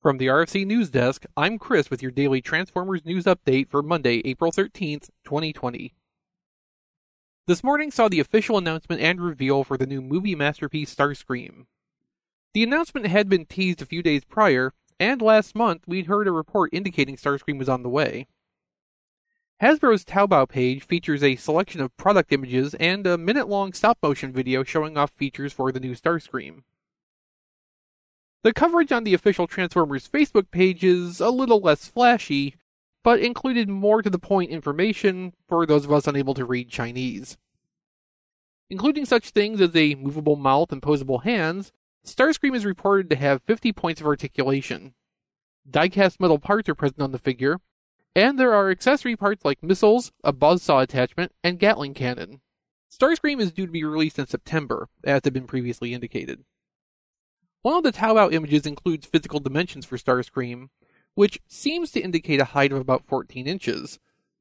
From 0.00 0.16
the 0.16 0.28
RFC 0.28 0.66
News 0.66 0.88
Desk, 0.88 1.26
I'm 1.36 1.58
Chris 1.58 1.90
with 1.90 2.00
your 2.00 2.10
daily 2.10 2.40
Transformers 2.40 3.04
news 3.04 3.24
update 3.24 3.68
for 3.68 3.82
Monday, 3.82 4.22
April 4.24 4.50
13th, 4.50 5.10
2020. 5.24 5.92
This 7.46 7.62
morning 7.62 7.90
saw 7.90 8.08
the 8.08 8.18
official 8.18 8.56
announcement 8.56 9.02
and 9.02 9.20
reveal 9.20 9.62
for 9.62 9.76
the 9.76 9.86
new 9.86 10.00
movie 10.00 10.34
masterpiece 10.34 10.94
Starscream. 10.94 11.66
The 12.54 12.62
announcement 12.62 13.08
had 13.08 13.28
been 13.28 13.44
teased 13.44 13.82
a 13.82 13.84
few 13.84 14.02
days 14.02 14.24
prior, 14.24 14.72
and 14.98 15.20
last 15.20 15.54
month 15.54 15.82
we'd 15.86 16.06
heard 16.06 16.26
a 16.26 16.32
report 16.32 16.70
indicating 16.72 17.16
Starscream 17.16 17.58
was 17.58 17.68
on 17.68 17.82
the 17.82 17.90
way. 17.90 18.26
Hasbro's 19.60 20.06
Taobao 20.06 20.48
page 20.48 20.82
features 20.82 21.22
a 21.22 21.36
selection 21.36 21.82
of 21.82 21.94
product 21.98 22.32
images 22.32 22.72
and 22.80 23.06
a 23.06 23.18
minute 23.18 23.50
long 23.50 23.74
stop 23.74 23.98
motion 24.02 24.32
video 24.32 24.64
showing 24.64 24.96
off 24.96 25.10
features 25.10 25.52
for 25.52 25.70
the 25.70 25.80
new 25.80 25.94
Starscream. 25.94 26.62
The 28.42 28.54
coverage 28.54 28.90
on 28.90 29.04
the 29.04 29.12
official 29.12 29.46
Transformers 29.46 30.08
Facebook 30.08 30.50
page 30.50 30.82
is 30.82 31.20
a 31.20 31.28
little 31.28 31.60
less 31.60 31.88
flashy, 31.88 32.56
but 33.04 33.20
included 33.20 33.68
more 33.68 34.00
to 34.00 34.08
the 34.08 34.18
point 34.18 34.50
information 34.50 35.34
for 35.46 35.66
those 35.66 35.84
of 35.84 35.92
us 35.92 36.06
unable 36.06 36.32
to 36.34 36.46
read 36.46 36.70
Chinese. 36.70 37.36
Including 38.70 39.04
such 39.04 39.30
things 39.30 39.60
as 39.60 39.76
a 39.76 39.94
movable 39.94 40.36
mouth 40.36 40.72
and 40.72 40.80
posable 40.80 41.24
hands, 41.24 41.70
Starscream 42.06 42.56
is 42.56 42.64
reported 42.64 43.10
to 43.10 43.16
have 43.16 43.42
50 43.42 43.72
points 43.72 44.00
of 44.00 44.06
articulation. 44.06 44.94
Die-cast 45.68 46.18
metal 46.18 46.38
parts 46.38 46.68
are 46.70 46.74
present 46.74 47.02
on 47.02 47.12
the 47.12 47.18
figure, 47.18 47.58
and 48.16 48.38
there 48.38 48.54
are 48.54 48.70
accessory 48.70 49.16
parts 49.16 49.44
like 49.44 49.62
missiles, 49.62 50.12
a 50.24 50.32
buzzsaw 50.32 50.82
attachment, 50.82 51.32
and 51.44 51.58
Gatling 51.58 51.92
cannon. 51.92 52.40
Starscream 52.90 53.38
is 53.38 53.52
due 53.52 53.66
to 53.66 53.72
be 53.72 53.84
released 53.84 54.18
in 54.18 54.26
September, 54.26 54.88
as 55.04 55.20
had 55.24 55.34
been 55.34 55.46
previously 55.46 55.92
indicated. 55.92 56.44
One 57.62 57.76
of 57.76 57.82
the 57.82 57.92
Taobao 57.92 58.32
images 58.32 58.64
includes 58.64 59.06
physical 59.06 59.38
dimensions 59.38 59.84
for 59.84 59.98
Starscream, 59.98 60.70
which 61.14 61.40
seems 61.46 61.90
to 61.92 62.00
indicate 62.00 62.40
a 62.40 62.46
height 62.46 62.72
of 62.72 62.78
about 62.78 63.04
14 63.06 63.46
inches. 63.46 63.98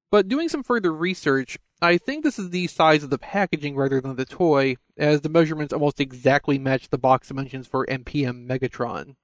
But 0.09 0.29
doing 0.29 0.47
some 0.47 0.63
further 0.63 0.93
research, 0.93 1.57
I 1.81 1.97
think 1.97 2.23
this 2.23 2.39
is 2.39 2.49
the 2.49 2.67
size 2.67 3.03
of 3.03 3.09
the 3.09 3.17
packaging 3.17 3.75
rather 3.75 3.99
than 3.99 4.15
the 4.15 4.25
toy, 4.25 4.77
as 4.97 5.21
the 5.21 5.29
measurements 5.29 5.73
almost 5.73 5.99
exactly 5.99 6.57
match 6.57 6.89
the 6.89 6.97
box 6.97 7.27
dimensions 7.27 7.67
for 7.67 7.85
MPM 7.87 8.47
Megatron. 8.47 9.15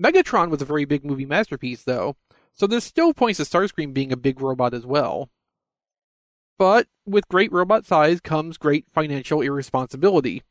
Megatron 0.00 0.50
was 0.50 0.60
a 0.60 0.66
very 0.66 0.84
big 0.84 1.04
movie 1.04 1.26
masterpiece, 1.26 1.84
though, 1.84 2.16
so 2.52 2.66
this 2.66 2.84
still 2.84 3.14
points 3.14 3.36
to 3.36 3.44
Starscream 3.44 3.94
being 3.94 4.12
a 4.12 4.16
big 4.16 4.40
robot 4.40 4.74
as 4.74 4.84
well. 4.84 5.30
But 6.58 6.88
with 7.06 7.28
great 7.28 7.52
robot 7.52 7.86
size 7.86 8.20
comes 8.20 8.58
great 8.58 8.86
financial 8.92 9.40
irresponsibility. 9.40 10.42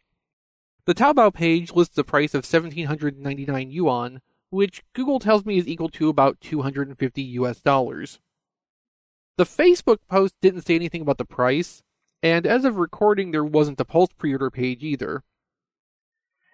The 0.90 0.95
Taobao 0.95 1.32
page 1.32 1.72
lists 1.72 2.00
a 2.00 2.04
price 2.04 2.34
of 2.34 2.40
1799 2.40 3.70
yuan, 3.70 4.22
which 4.50 4.82
Google 4.94 5.20
tells 5.20 5.45
me 5.45 5.59
is 5.59 5.68
equal 5.68 5.90
to 5.90 6.09
about 6.09 6.42
250 6.42 7.22
US 7.22 7.62
dollars. 7.62 8.20
The 9.38 9.44
Facebook 9.44 10.00
post 10.10 10.34
didn't 10.42 10.66
say 10.66 10.73
anything 10.73 11.04
about 11.04 11.20
the 11.20 11.26
price, 11.26 11.84
and 12.23 12.48
as 12.48 12.66
of 12.66 12.77
recording, 12.77 13.30
there 13.30 13.44
wasn't 13.44 13.80
a 13.80 13.86
Pulse 13.86 14.10
pre 14.17 14.33
order 14.33 14.50
page 14.50 14.83
either. 14.83 15.22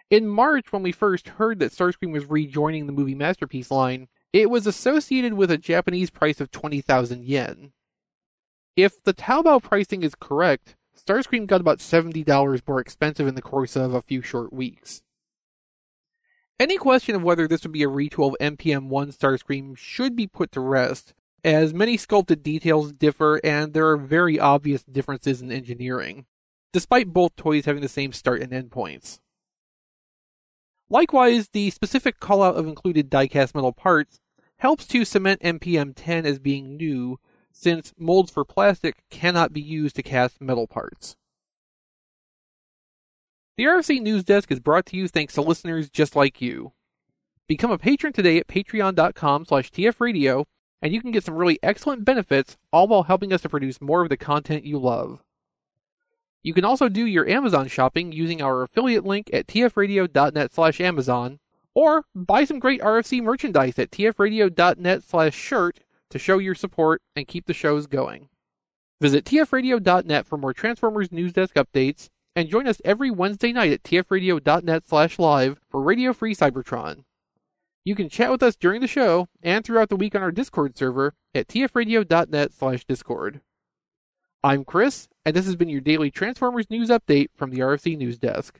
In 0.09 0.27
March, 0.27 0.69
when 0.69 0.83
we 0.83 0.91
first 0.91 1.29
heard 1.29 1.59
that 1.59 1.71
Starscream 1.71 2.11
was 2.11 2.25
rejoining 2.25 2.87
the 2.87 2.91
movie 2.91 3.15
Masterpiece 3.15 3.71
line, 3.71 4.09
it 4.33 4.49
was 4.49 4.67
associated 4.67 5.35
with 5.35 5.49
a 5.49 5.57
Japanese 5.57 6.09
price 6.09 6.41
of 6.41 6.51
20,000 6.51 7.23
yen. 7.23 7.71
If 8.75 9.01
the 9.01 9.13
Taobao 9.13 9.63
pricing 9.63 10.03
is 10.03 10.13
correct, 10.13 10.75
Starscream 10.95 11.45
got 11.45 11.61
about 11.61 11.79
$70 11.79 12.61
more 12.67 12.79
expensive 12.79 13.27
in 13.27 13.35
the 13.35 13.41
course 13.41 13.75
of 13.75 13.93
a 13.93 14.01
few 14.01 14.21
short 14.21 14.53
weeks. 14.53 15.01
Any 16.59 16.77
question 16.77 17.15
of 17.15 17.23
whether 17.23 17.47
this 17.47 17.63
would 17.63 17.73
be 17.73 17.83
a 17.83 17.89
retool 17.89 18.29
of 18.29 18.57
MPM1 18.57 19.15
Starscream 19.15 19.77
should 19.77 20.15
be 20.15 20.25
put 20.25 20.53
to 20.53 20.61
rest, 20.61 21.13
as 21.43 21.73
many 21.73 21.97
sculpted 21.97 22.41
details 22.41 22.91
differ 22.93 23.39
and 23.43 23.73
there 23.73 23.87
are 23.87 23.97
very 23.97 24.39
obvious 24.39 24.83
differences 24.83 25.41
in 25.41 25.51
engineering, 25.51 26.25
despite 26.71 27.13
both 27.13 27.35
toys 27.35 27.65
having 27.65 27.81
the 27.81 27.89
same 27.89 28.13
start 28.13 28.41
and 28.41 28.53
end 28.53 28.71
points. 28.71 29.19
Likewise, 30.89 31.49
the 31.49 31.69
specific 31.71 32.19
callout 32.19 32.55
of 32.55 32.67
included 32.67 33.09
die-cast 33.09 33.53
metal 33.53 33.73
parts 33.73 34.19
helps 34.57 34.87
to 34.87 35.03
cement 35.03 35.41
MPM 35.41 35.93
10 35.95 36.25
as 36.25 36.39
being 36.39 36.77
new, 36.77 37.19
since 37.55 37.93
molds 37.97 38.29
for 38.31 38.43
plastic 38.43 38.97
cannot 39.09 39.53
be 39.53 39.61
used 39.61 39.95
to 39.95 40.03
cast 40.03 40.41
metal 40.41 40.67
parts. 40.67 41.15
The 43.57 43.63
RFC 43.63 44.01
News 44.01 44.25
Desk 44.25 44.51
is 44.51 44.59
brought 44.59 44.85
to 44.87 44.97
you 44.97 45.07
thanks 45.07 45.33
to 45.35 45.41
listeners 45.41 45.89
just 45.89 46.17
like 46.17 46.41
you. 46.41 46.73
Become 47.47 47.71
a 47.71 47.77
patron 47.77 48.11
today 48.11 48.37
at 48.37 48.47
patreon.com 48.47 49.45
slash 49.45 49.71
tfradio, 49.71 50.43
and 50.81 50.93
you 50.93 51.01
can 51.01 51.11
get 51.11 51.23
some 51.23 51.35
really 51.35 51.57
excellent 51.63 52.03
benefits, 52.03 52.57
all 52.73 52.87
while 52.89 53.03
helping 53.03 53.31
us 53.31 53.41
to 53.43 53.49
produce 53.49 53.79
more 53.79 54.01
of 54.01 54.09
the 54.09 54.17
content 54.17 54.65
you 54.65 54.77
love. 54.77 55.23
You 56.43 56.53
can 56.53 56.65
also 56.65 56.89
do 56.89 57.05
your 57.05 57.27
Amazon 57.27 57.69
shopping 57.69 58.11
using 58.11 58.41
our 58.41 58.63
affiliate 58.63 59.05
link 59.05 59.29
at 59.31 59.47
tfradio.net 59.47 60.53
slash 60.53 60.81
Amazon, 60.81 61.39
or 61.73 62.03
buy 62.13 62.43
some 62.43 62.59
great 62.59 62.81
RFC 62.81 63.23
merchandise 63.23 63.79
at 63.79 63.91
tfradio.net 63.91 65.03
slash 65.03 65.33
shirt 65.33 65.79
to 66.09 66.19
show 66.19 66.37
your 66.37 66.55
support 66.55 67.01
and 67.15 67.27
keep 67.27 67.45
the 67.45 67.53
shows 67.53 67.87
going. 67.87 68.29
Visit 69.01 69.25
tfradio.net 69.25 70.25
for 70.25 70.37
more 70.37 70.53
Transformers 70.53 71.11
News 71.11 71.33
Desk 71.33 71.53
updates, 71.55 72.09
and 72.35 72.49
join 72.49 72.67
us 72.67 72.81
every 72.83 73.11
Wednesday 73.11 73.53
night 73.53 73.71
at 73.71 73.83
tfradio.net 73.83 74.87
slash 74.87 75.19
live 75.19 75.59
for 75.69 75.81
Radio 75.81 76.13
Free 76.13 76.35
Cybertron. 76.35 77.03
You 77.83 77.95
can 77.95 78.09
chat 78.09 78.31
with 78.31 78.41
us 78.41 78.55
during 78.55 78.81
the 78.81 78.87
show 78.87 79.27
and 79.43 79.63
throughout 79.63 79.89
the 79.89 79.95
week 79.95 80.15
on 80.15 80.23
our 80.23 80.31
Discord 80.31 80.77
server 80.77 81.13
at 81.33 81.47
tfradio.net 81.47 82.51
slash 82.53 82.83
discord. 82.85 83.41
I'm 84.43 84.65
Chris, 84.65 85.07
and 85.25 85.35
this 85.35 85.45
has 85.45 85.55
been 85.55 85.69
your 85.69 85.81
daily 85.81 86.11
Transformers 86.11 86.69
News 86.69 86.89
Update 86.89 87.29
from 87.35 87.51
the 87.51 87.59
RFC 87.59 87.97
News 87.97 88.17
Desk. 88.17 88.59